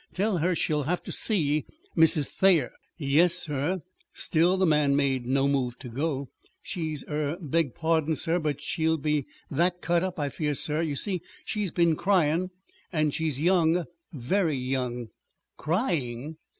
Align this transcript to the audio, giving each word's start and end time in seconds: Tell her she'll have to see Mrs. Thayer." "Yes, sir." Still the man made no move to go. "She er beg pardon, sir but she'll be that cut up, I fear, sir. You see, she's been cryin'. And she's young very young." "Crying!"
Tell 0.15 0.39
her 0.39 0.55
she'll 0.55 0.85
have 0.89 1.03
to 1.03 1.11
see 1.11 1.63
Mrs. 1.95 2.25
Thayer." 2.27 2.71
"Yes, 2.97 3.35
sir." 3.35 3.83
Still 4.13 4.57
the 4.57 4.65
man 4.65 4.95
made 4.95 5.27
no 5.27 5.47
move 5.47 5.77
to 5.77 5.89
go. 5.89 6.31
"She 6.63 6.97
er 7.07 7.37
beg 7.39 7.75
pardon, 7.75 8.15
sir 8.15 8.39
but 8.39 8.59
she'll 8.59 8.97
be 8.97 9.27
that 9.51 9.79
cut 9.79 10.01
up, 10.03 10.19
I 10.19 10.29
fear, 10.29 10.55
sir. 10.55 10.81
You 10.81 10.95
see, 10.95 11.21
she's 11.45 11.69
been 11.69 11.95
cryin'. 11.95 12.49
And 12.91 13.13
she's 13.13 13.39
young 13.39 13.85
very 14.11 14.55
young." 14.55 15.09
"Crying!" 15.55 16.37